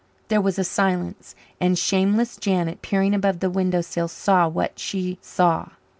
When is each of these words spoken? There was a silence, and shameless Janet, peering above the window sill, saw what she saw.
There 0.29 0.41
was 0.41 0.57
a 0.57 0.63
silence, 0.63 1.35
and 1.59 1.77
shameless 1.77 2.37
Janet, 2.37 2.81
peering 2.81 3.13
above 3.13 3.39
the 3.39 3.51
window 3.51 3.81
sill, 3.81 4.07
saw 4.07 4.47
what 4.47 4.79
she 4.79 5.19
saw. 5.21 5.67